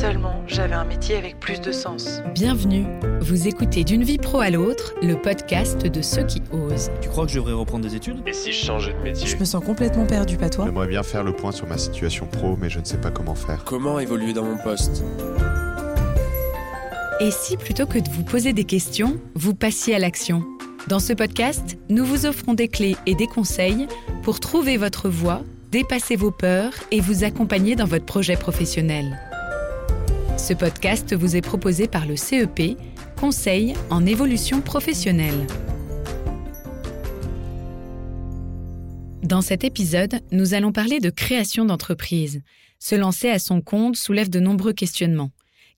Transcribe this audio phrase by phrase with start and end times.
[0.00, 2.22] seulement j'avais un métier avec plus de sens.
[2.32, 2.86] Bienvenue,
[3.20, 6.90] vous écoutez D'une vie pro à l'autre, le podcast de ceux qui osent.
[7.02, 8.22] Tu crois que je devrais reprendre des études?
[8.26, 9.26] Et si je changeais de métier?
[9.26, 10.64] Je me sens complètement perdu, pas toi?
[10.64, 13.34] J'aimerais bien faire le point sur ma situation pro, mais je ne sais pas comment
[13.34, 13.62] faire.
[13.64, 15.04] Comment évoluer dans mon poste?
[17.20, 20.42] Et si plutôt que de vous poser des questions, vous passiez à l'action?
[20.88, 23.86] Dans ce podcast, nous vous offrons des clés et des conseils
[24.22, 29.18] pour trouver votre voie, dépasser vos peurs et vous accompagner dans votre projet professionnel.
[30.40, 32.76] Ce podcast vous est proposé par le CEP,
[33.20, 35.46] Conseil en évolution professionnelle.
[39.22, 42.40] Dans cet épisode, nous allons parler de création d'entreprise.
[42.78, 45.30] Se lancer à son compte soulève de nombreux questionnements.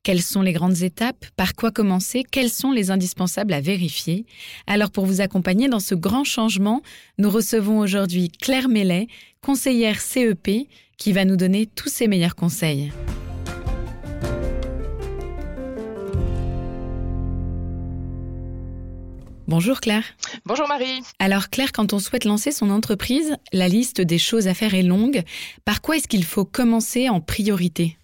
[0.05, 1.27] Quelles sont les grandes étapes?
[1.36, 2.22] Par quoi commencer?
[2.22, 4.27] Quels sont les indispensables à vérifier?
[4.69, 6.83] Alors pour vous accompagner dans ce grand changement,
[7.19, 9.08] nous recevons aujourd'hui Claire Mellet,
[9.42, 12.92] conseillère CEP, qui va nous donner tous ses meilleurs conseils.
[19.48, 20.04] Bonjour Claire.
[20.46, 21.02] Bonjour Marie.
[21.18, 24.82] Alors Claire, quand on souhaite lancer son entreprise, la liste des choses à faire est
[24.82, 25.22] longue.
[25.64, 27.98] Par quoi est-ce qu'il faut commencer en priorité?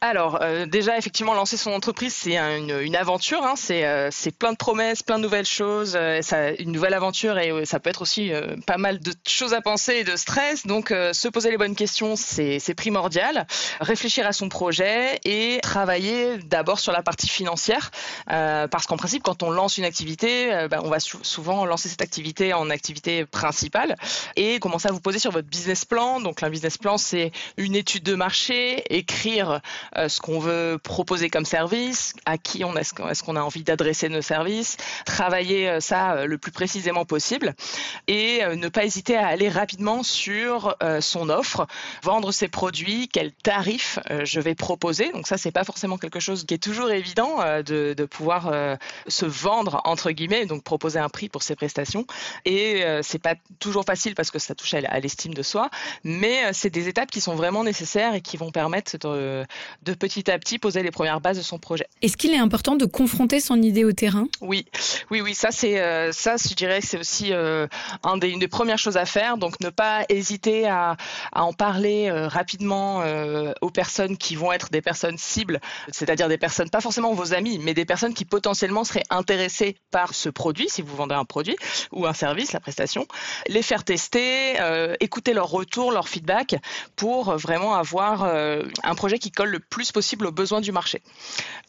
[0.00, 3.42] Alors, euh, déjà, effectivement, lancer son entreprise, c'est une, aventure.
[3.44, 5.94] Hein, c'est euh, plein de promesses, plein de nouvelles choses.
[5.96, 6.20] Euh,
[6.58, 8.32] une nouvelle aventure et ça peut être aussi
[8.66, 10.66] pas mal de choses à penser et de stress.
[10.66, 13.46] Donc, se poser les bonnes questions, c'est primordial.
[13.80, 17.90] Réfléchir à son projet et travailler d'abord sur la partie financière.
[18.26, 22.02] parce qu'en principe, quand on lance une activité, ben, on va sou souvent lancer cette
[22.02, 23.96] activité en activité principale
[24.36, 26.20] et commencer à vous poser sur votre business plan.
[26.20, 29.53] Donc, un business plan, c'est une étude de marché, écrire
[29.96, 33.62] euh, ce qu'on veut proposer comme service, à qui on est-ce est qu'on a envie
[33.62, 37.54] d'adresser nos services, travailler euh, ça euh, le plus précisément possible
[38.06, 41.66] et ne pas hésiter à aller rapidement sur son offre,
[42.02, 45.10] vendre ses produits, quel tarif je vais proposer.
[45.12, 48.52] Donc ça, c'est pas forcément quelque chose qui est toujours évident de, de pouvoir
[49.06, 52.06] se vendre entre guillemets, donc proposer un prix pour ses prestations.
[52.44, 55.70] Et c'est pas toujours facile parce que ça touche à l'estime de soi,
[56.04, 59.43] mais c'est des étapes qui sont vraiment nécessaires et qui vont permettre de,
[59.82, 61.86] de petit à petit poser les premières bases de son projet.
[62.02, 64.26] Est-ce qu'il est important de confronter son idée au terrain?
[64.40, 64.66] Oui,
[65.10, 67.66] oui, oui, ça c'est euh, ça, je dirais, c'est aussi euh,
[68.02, 69.36] un des, une des premières choses à faire.
[69.38, 70.96] Donc ne pas hésiter à,
[71.32, 73.02] à en parler euh, rapidement
[73.60, 77.58] aux personnes qui vont être des personnes cibles, c'est-à-dire des personnes pas forcément vos amis,
[77.58, 81.56] mais des personnes qui potentiellement seraient intéressées par ce produit, si vous vendez un produit
[81.92, 83.06] ou un service, la prestation,
[83.48, 84.54] les faire tester,
[85.00, 86.56] écouter leur retour, leur feedback,
[86.96, 91.02] pour vraiment avoir un projet qui colle le plus possible aux besoins du marché.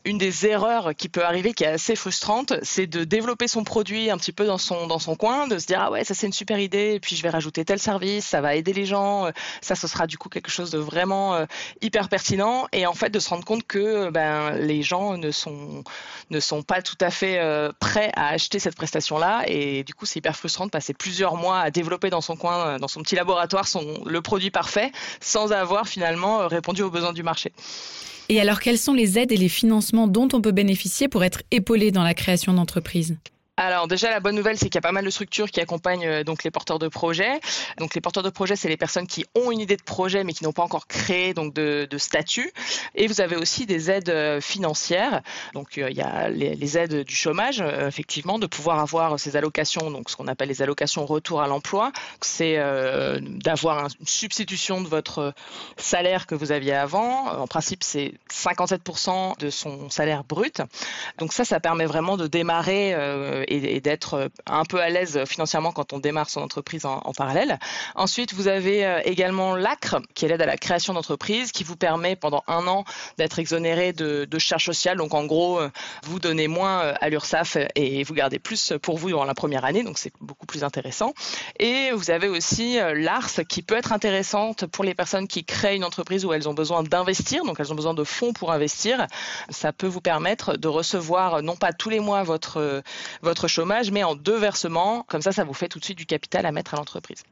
[0.05, 4.09] Une des erreurs qui peut arriver, qui est assez frustrante, c'est de développer son produit
[4.09, 6.27] un petit peu dans son, dans son coin, de se dire ah ouais ça c'est
[6.27, 9.29] une super idée, et puis je vais rajouter tel service, ça va aider les gens,
[9.61, 11.45] ça ce sera du coup quelque chose de vraiment euh,
[11.81, 15.83] hyper pertinent, et en fait de se rendre compte que ben, les gens ne sont,
[16.29, 20.05] ne sont pas tout à fait euh, prêts à acheter cette prestation-là, et du coup
[20.05, 23.15] c'est hyper frustrant de passer plusieurs mois à développer dans son coin, dans son petit
[23.15, 27.51] laboratoire, son, le produit parfait, sans avoir finalement répondu aux besoins du marché.
[28.29, 31.43] Et alors, quelles sont les aides et les financements dont on peut bénéficier pour être
[31.51, 33.17] épaulé dans la création d'entreprise
[33.57, 36.05] alors déjà la bonne nouvelle c'est qu'il y a pas mal de structures qui accompagnent
[36.05, 37.39] euh, donc les porteurs de projets.
[37.77, 40.33] Donc les porteurs de projets c'est les personnes qui ont une idée de projet mais
[40.33, 42.51] qui n'ont pas encore créé donc de, statut.
[42.95, 45.21] Et vous avez aussi des aides euh, financières.
[45.53, 49.37] Donc euh, il y a les, les aides du chômage effectivement de pouvoir avoir ces
[49.37, 51.93] allocations donc ce qu'on appelle les allocations retour à l'emploi.
[52.21, 52.57] C'est
[53.21, 55.33] d'avoir une substitution de votre
[55.77, 57.27] salaire que vous aviez avant.
[57.27, 60.61] En principe c'est 57% de son salaire brut.
[61.19, 65.71] Donc ça ça permet vraiment de démarrer et, d'être euh, un peu à l'aise financièrement
[65.71, 67.59] quand on démarre son entreprise en, parallèle.
[67.95, 71.75] Ensuite, vous avez euh, également l'ACRE, qui est l'aide à la création d'entreprise, qui vous
[71.75, 72.83] permet pendant un an
[73.17, 74.97] d'être exonéré de, de charges sociales.
[74.97, 75.69] Donc en gros, euh,
[76.03, 79.83] vous donnez moins à l'URSSAF et vous gardez plus pour vous dans la première année,
[79.83, 81.13] donc c'est beaucoup plus intéressant.
[81.59, 85.83] Et vous avez aussi l'ARS, qui peut être intéressante pour les personnes qui créent une
[85.83, 89.07] entreprise où elles ont besoin d'investir, donc elles ont besoin de fonds pour investir.
[89.49, 92.83] Ça peut vous permettre de recevoir non pas tous les mois votre
[93.35, 95.03] votre chômage, mais en deux versements.
[95.09, 97.23] Comme ça, ça vous fait tout de suite du capital à mettre à l'entreprise.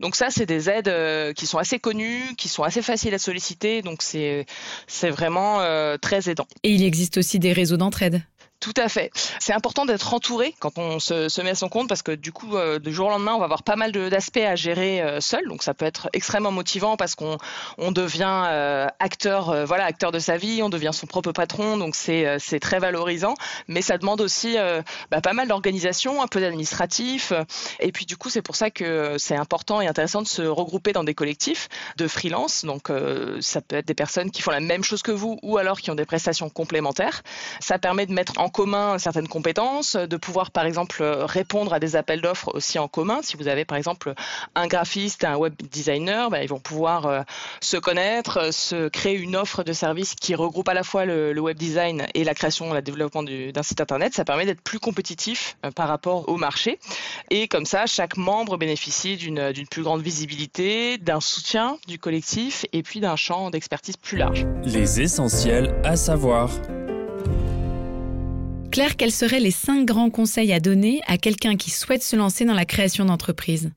[0.00, 3.18] Donc ça, c'est des aides euh, qui sont assez connues, qui sont assez faciles à
[3.18, 3.80] solliciter.
[3.82, 4.46] Donc c'est
[5.10, 6.48] vraiment euh, très aidant.
[6.64, 8.22] Et il existe aussi des réseaux d'entraide.
[8.60, 9.10] Tout à fait.
[9.40, 12.56] C'est important d'être entouré quand on se, met à son compte parce que du coup,
[12.56, 15.46] euh, du jour au lendemain, on va avoir pas mal d'aspects à gérer euh, seul.
[15.48, 17.36] Donc ça peut être extrêmement motivant parce qu'on
[17.76, 21.76] on devient euh, acteur, voilà, acteur de sa vie, on devient son propre patron.
[21.76, 23.34] Donc c'est c'est très valorisant.
[23.68, 24.56] Mais ça demande aussi
[25.10, 27.34] bah, pas mal d'organisation, un peu d'administratif.
[27.80, 30.92] Et puis du coup, c'est pour ça que c'est important et intéressant de se regrouper
[30.92, 31.68] dans des collectifs
[31.98, 32.64] de freelance.
[32.64, 32.90] Donc
[33.40, 35.90] ça peut être des personnes qui font la même chose que vous ou alors qui
[35.90, 37.22] ont des prestations complémentaires.
[37.60, 41.96] Ça permet de mettre en commun certaines compétences, de pouvoir par exemple répondre à des
[41.96, 43.20] appels d'offres aussi en commun.
[43.22, 44.14] Si vous avez par exemple
[44.54, 47.22] un graphiste, un web designer, ben, ils vont pouvoir euh,
[47.60, 51.56] se connaître, se créer une offre de service qui regroupe à la fois le, web
[51.56, 54.14] design et la création, le développement d'un site internet.
[54.14, 56.78] Ça permet d'être plus compétitif euh, par rapport au marché.
[57.30, 62.82] Et comme ça, chaque membre bénéficie d'une plus grande visibilité, d'un soutien du collectif et
[62.82, 64.46] puis d'un champ d'expertise plus large.
[64.64, 66.50] Les essentiels à savoir.
[68.74, 72.44] Claire, quels seraient les cinq grands conseils à donner à quelqu'un qui souhaite se lancer
[72.44, 73.70] dans la création d'entreprise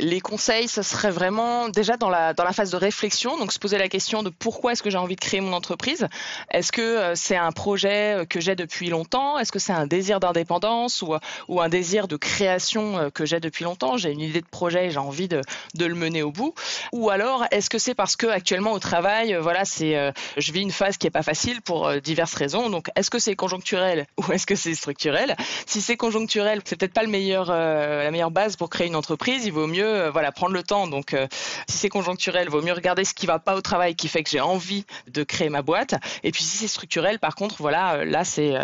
[0.00, 3.58] les conseils, ce serait vraiment déjà dans la, dans la phase de réflexion, donc se
[3.58, 6.08] poser la question de pourquoi est-ce que j'ai envie de créer mon entreprise?
[6.50, 9.38] Est-ce que euh, c'est un projet euh, que j'ai depuis longtemps?
[9.38, 11.14] Est-ce que c'est un désir d'indépendance ou,
[11.48, 13.96] ou un désir de création euh, que j'ai depuis longtemps?
[13.96, 15.42] J'ai une idée de projet et j'ai envie de,
[15.74, 16.54] de, le mener au bout.
[16.92, 20.70] Ou alors, est-ce que c'est parce que actuellement au travail, voilà, c'est, je vis une
[20.70, 22.70] phase qui est pas facile pour diverses raisons.
[22.70, 25.36] Donc, est-ce que c'est conjoncturel ou est-ce que c'est structurel?
[25.66, 29.44] Si c'est conjoncturel, c'est peut-être pas le meilleur, la meilleure base pour créer une entreprise.
[29.44, 30.86] Il vaut mieux euh, voilà, prendre le temps.
[30.86, 31.26] Donc, euh,
[31.68, 34.30] si c'est conjoncturel, vaut mieux regarder ce qui va pas au travail, qui fait que
[34.30, 35.94] j'ai envie de créer ma boîte.
[36.22, 38.54] Et puis, si c'est structurel, par contre, voilà, euh, là, c'est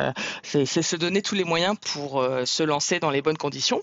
[0.42, 3.82] c'est se donner tous les moyens pour se lancer dans les bonnes conditions.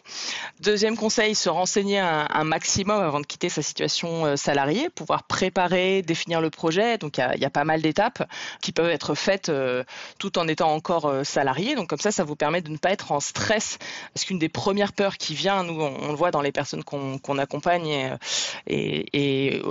[0.59, 6.41] Deuxième conseil, se renseigner un, maximum avant de quitter sa situation salariée, pouvoir préparer, définir
[6.41, 6.97] le projet.
[6.97, 8.23] Donc, il y, a, pas mal d'étapes
[8.61, 9.51] qui peuvent être faites
[10.19, 11.75] tout en étant encore salarié.
[11.75, 13.77] Donc, comme ça, ça vous permet de ne pas être en stress.
[14.13, 16.83] Parce qu'une des premières peurs qui vient, nous, on, on le voit dans les personnes
[16.83, 18.17] qu'on qu'on accompagne
[18.67, 19.61] et, et,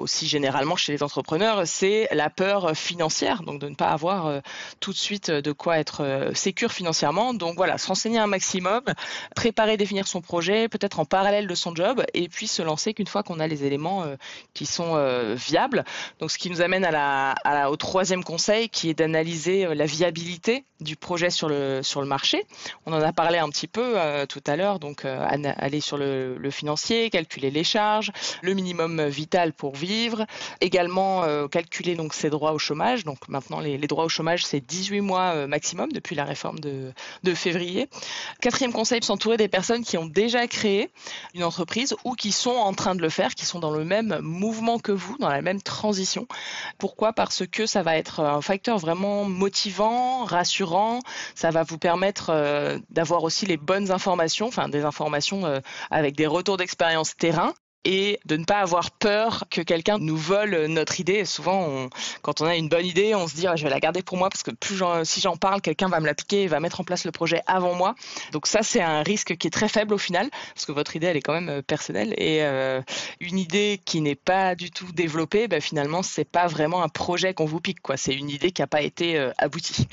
[0.00, 4.40] aussi généralement chez les entrepreneurs, c'est la peur financière, donc de ne pas avoir euh,
[4.80, 7.34] tout de suite de quoi être euh, sécure financièrement.
[7.34, 8.82] Donc voilà, se renseigner un maximum,
[9.36, 13.06] préparer, définir son projet, peut-être en parallèle de son job, et puis se lancer qu'une
[13.06, 14.16] fois qu'on a les éléments euh,
[14.54, 14.80] qui sont
[15.34, 15.84] viables.
[16.18, 16.86] Donc ce qui nous amène
[17.68, 22.44] au troisième conseil, qui est d'analyser la viabilité du projet sur le, marché.
[22.86, 23.94] On en a parlé un petit peu
[24.28, 28.10] tout à l'heure, donc aller sur le financier, calculer les charges,
[28.42, 29.89] le minimum vital pour vivre.
[30.60, 33.04] Également euh, calculer donc ses droits au chômage.
[33.04, 36.92] Donc maintenant les, droits au chômage c'est 18 mois euh, maximum depuis la réforme de,
[37.34, 37.88] février.
[38.40, 40.90] Quatrième conseil, s'entourer des personnes qui ont déjà créé
[41.34, 44.18] une entreprise ou qui sont en train de le faire, qui sont dans le même
[44.20, 46.26] mouvement que vous, dans la même transition.
[46.78, 47.12] Pourquoi?
[47.12, 51.00] Parce que ça va être un facteur vraiment motivant, rassurant.
[51.34, 55.60] Ça va vous permettre euh, d'avoir aussi les bonnes informations, enfin des informations
[55.90, 57.54] avec des retours d'expérience terrain
[57.84, 61.24] et de ne pas avoir peur que quelqu'un nous vole notre idée.
[61.24, 61.88] souvent,
[62.22, 64.18] quand on a une bonne idée, on se dit ah, je vais la garder pour
[64.18, 66.84] moi parce que plus si j'en parle, quelqu'un va me l'appliquer et va mettre en
[66.84, 67.94] place le projet avant moi.
[68.32, 71.06] Donc ça, c'est un risque qui est très faible au final parce que votre idée,
[71.06, 72.80] elle est quand même euh, personnelle et euh,
[73.20, 77.34] une idée qui n'est pas du tout développée, ben, finalement, c'est pas vraiment un projet
[77.34, 77.80] qu'on vous pique.
[77.80, 77.96] Quoi.
[77.96, 79.86] C'est une idée qui n'a pas été euh, aboutie.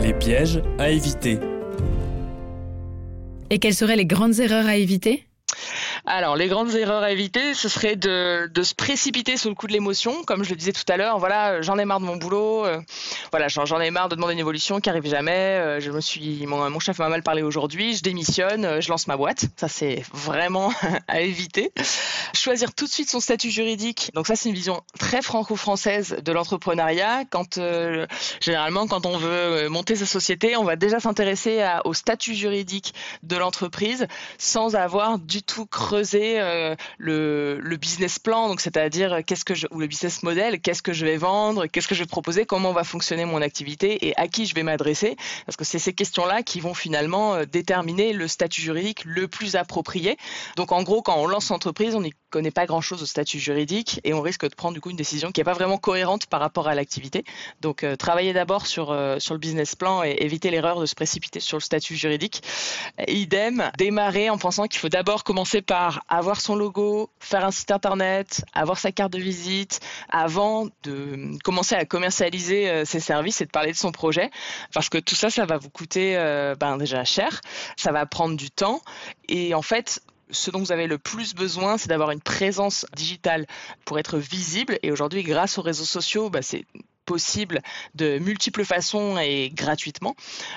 [0.00, 1.38] Les pièges à éviter.
[3.50, 5.26] Et quelles seraient les grandes erreurs à éviter?
[6.06, 9.66] Alors, les grandes erreurs à éviter, ce serait de, de se précipiter sous le coup
[9.66, 11.18] de l'émotion, comme je le disais tout à l'heure.
[11.18, 12.66] Voilà, j'en ai marre de mon boulot.
[13.34, 15.32] Euh, voilà, j'en ai marre de demander une évolution qui arrive jamais.
[15.32, 17.96] Euh, je me suis, mon, chef m'a mal parlé aujourd'hui.
[17.96, 19.46] Je démissionne, euh, je lance ma boîte.
[19.56, 20.72] Ça, c'est vraiment
[21.08, 21.72] à éviter.
[22.32, 24.10] Choisir tout de suite son statut juridique.
[24.14, 27.24] Donc ça, c'est une vision très franco-française de l'entrepreneuriat.
[27.28, 27.58] Quand
[28.40, 33.36] généralement, quand on veut monter sa société, on va déjà s'intéresser au statut juridique de
[33.36, 34.06] l'entreprise
[34.38, 36.40] sans avoir du tout creuser
[37.04, 41.04] euh, le, business plan, donc c'est-à-dire euh, qu'est-ce que le business model, qu'est-ce que je
[41.04, 44.46] vais vendre, qu'est-ce que je vais proposer, comment va fonctionner mon activité et à qui
[44.46, 45.16] je vais m'adresser,
[45.46, 49.56] parce que c'est ces questions-là qui vont finalement euh, déterminer le statut juridique le plus
[49.56, 50.16] approprié.
[50.56, 54.00] Donc en gros, quand on lance l'entreprise, on n'y connaît pas grand-chose au statut juridique
[54.04, 56.40] et on risque de prendre du coup une décision qui n'est pas vraiment cohérente par
[56.40, 57.24] rapport à l'activité.
[57.60, 58.86] Donc travailler d'abord sur
[59.18, 62.42] sur le business plan et éviter l'erreur de se précipiter sur le statut juridique.
[63.06, 67.70] Idem, démarrer en pensant qu'il faut d'abord commencer par avoir son logo, faire un site
[67.70, 73.44] internet, avoir sa carte de visite, avant de commencer à commercialiser euh, ses services et
[73.44, 74.30] de parler de son projet.
[74.72, 77.40] Parce que tout ça, ça va vous coûter euh, ben, déjà cher,
[77.76, 78.82] ça va prendre du temps.
[79.28, 83.46] Et en fait, ce dont vous avez le plus besoin, c'est d'avoir une présence digitale
[83.84, 84.78] pour être visible.
[84.82, 86.64] Et aujourd'hui, grâce aux réseaux sociaux, bah, c'est
[87.04, 87.60] possible
[87.94, 90.16] de multiples façons et gratuitement.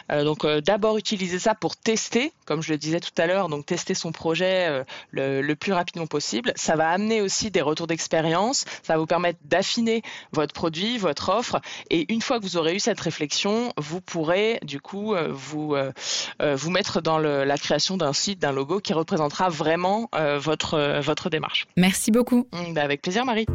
[0.09, 3.93] donc d'abord utiliser ça pour tester, comme je le disais tout à l'heure, donc tester
[3.93, 6.53] son projet le, le, plus rapidement possible.
[6.55, 10.01] Ça va amener aussi des retours d'expérience, ça va vous permettre d'affiner
[10.31, 14.59] votre produit, votre offre, et une fois que vous aurez eu cette réflexion, vous pourrez
[14.63, 15.75] du coup vous,
[16.39, 21.29] vous mettre dans le, la création d'un site, d'un logo qui représentera vraiment votre, votre
[21.29, 21.67] démarche.
[21.75, 22.47] Merci beaucoup.
[22.51, 23.45] Mmh, bah, avec plaisir Marie.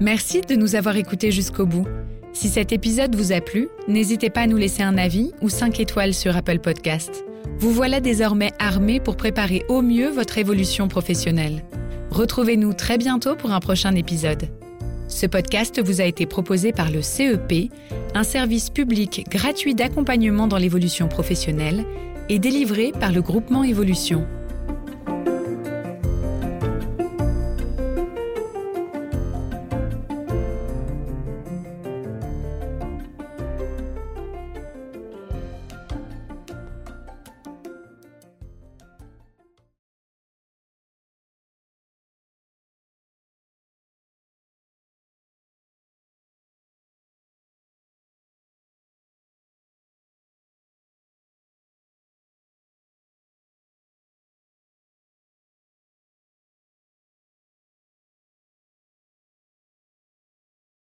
[0.00, 1.86] Merci de nous avoir écoutés jusqu'au bout.
[2.34, 5.80] Si cet épisode vous a plu, n'hésitez pas à nous laisser un avis ou 5
[5.80, 7.24] étoiles sur Apple Podcast.
[7.58, 11.64] Vous voilà désormais armé pour préparer au mieux votre évolution professionnelle.
[12.10, 14.50] Retrouvez-nous très bientôt pour un prochain épisode.
[15.08, 17.70] Ce podcast vous a été proposé par le CEP,
[18.14, 21.86] un service public gratuit d'accompagnement dans l'évolution professionnelle,
[22.28, 24.26] et délivré par le groupement Évolution.